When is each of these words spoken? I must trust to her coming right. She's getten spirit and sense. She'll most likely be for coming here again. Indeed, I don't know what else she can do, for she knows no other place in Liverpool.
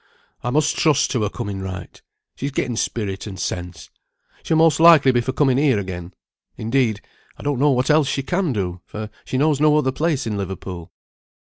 I 0.43 0.49
must 0.49 0.79
trust 0.79 1.11
to 1.11 1.21
her 1.21 1.29
coming 1.29 1.61
right. 1.61 2.01
She's 2.35 2.49
getten 2.49 2.75
spirit 2.75 3.27
and 3.27 3.39
sense. 3.39 3.91
She'll 4.41 4.57
most 4.57 4.79
likely 4.79 5.11
be 5.11 5.21
for 5.21 5.31
coming 5.31 5.59
here 5.59 5.77
again. 5.77 6.15
Indeed, 6.57 7.01
I 7.37 7.43
don't 7.43 7.59
know 7.59 7.69
what 7.69 7.91
else 7.91 8.07
she 8.07 8.23
can 8.23 8.51
do, 8.51 8.81
for 8.83 9.11
she 9.25 9.37
knows 9.37 9.61
no 9.61 9.77
other 9.77 9.91
place 9.91 10.25
in 10.25 10.37
Liverpool. 10.37 10.91